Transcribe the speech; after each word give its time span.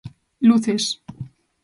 Luces. 0.39 0.99